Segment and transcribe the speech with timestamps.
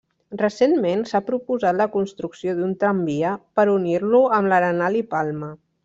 [0.41, 5.57] Recentment, s'ha proposat la construcció d'un tramvia per unir-lo amb l'Arenal i Palma.